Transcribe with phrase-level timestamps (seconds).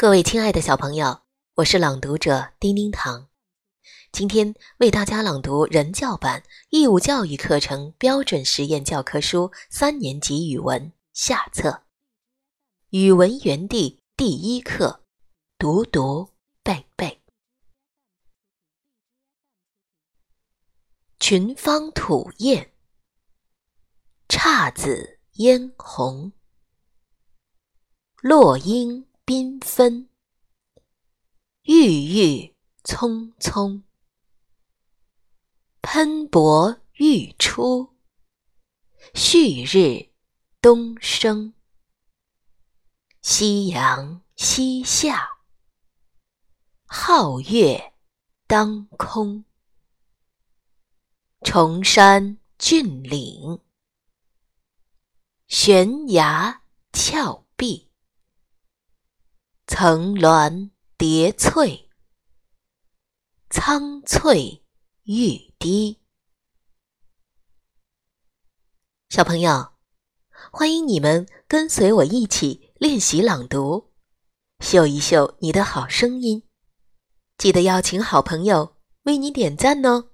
[0.00, 1.22] 各位亲爱的小朋友，
[1.56, 3.28] 我是朗读者丁丁糖，
[4.12, 11.82] 今天为大家朗读人教版义务教育课程标准实验教科书三年级语文下册，
[12.90, 15.02] 语文园地第一课，
[15.58, 16.30] 读读
[16.62, 17.20] 背背。
[21.18, 22.72] 群芳吐艳，
[24.28, 26.30] 姹紫嫣红，
[28.22, 30.08] 落英缤纷，
[31.64, 31.74] 郁
[32.18, 33.84] 郁葱葱。
[35.82, 37.94] 喷薄欲出，
[39.12, 40.14] 旭日
[40.62, 41.52] 东升。
[43.20, 45.28] 夕阳西下，
[46.86, 47.92] 皓月
[48.46, 49.44] 当空。
[51.42, 53.60] 崇山峻岭，
[55.48, 56.62] 悬崖
[56.94, 57.87] 峭壁，
[59.80, 61.88] 层峦叠翠，
[63.48, 64.64] 苍翠
[65.04, 66.00] 欲滴。
[69.08, 69.74] 小朋友，
[70.50, 73.92] 欢迎你们跟随我一起练习朗读，
[74.58, 76.42] 秀一秀你的好声音。
[77.36, 80.08] 记得邀请好朋友为你点赞哦。